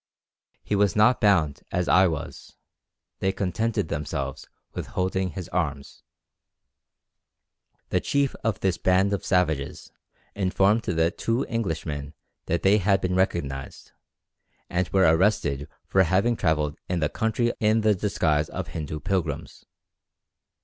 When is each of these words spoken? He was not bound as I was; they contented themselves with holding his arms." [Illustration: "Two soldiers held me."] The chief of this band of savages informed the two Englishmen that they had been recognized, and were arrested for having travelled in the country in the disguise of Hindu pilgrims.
He 0.63 0.75
was 0.75 0.95
not 0.95 1.21
bound 1.21 1.61
as 1.71 1.87
I 1.87 2.07
was; 2.07 2.55
they 3.19 3.31
contented 3.31 3.89
themselves 3.89 4.47
with 4.73 4.87
holding 4.97 5.29
his 5.29 5.47
arms." 5.49 6.01
[Illustration: 7.91 7.91
"Two 7.91 7.91
soldiers 7.91 7.91
held 7.91 7.91
me."] 7.91 7.91
The 7.91 8.03
chief 8.09 8.35
of 8.55 8.59
this 8.61 8.77
band 8.79 9.13
of 9.13 9.23
savages 9.23 9.91
informed 10.33 10.81
the 10.85 11.11
two 11.11 11.45
Englishmen 11.45 12.15
that 12.47 12.63
they 12.63 12.79
had 12.79 12.99
been 12.99 13.13
recognized, 13.13 13.91
and 14.71 14.89
were 14.89 15.03
arrested 15.05 15.67
for 15.85 16.01
having 16.01 16.35
travelled 16.35 16.79
in 16.89 16.99
the 16.99 17.07
country 17.07 17.53
in 17.59 17.81
the 17.81 17.93
disguise 17.93 18.49
of 18.49 18.69
Hindu 18.69 19.01
pilgrims. 19.01 19.65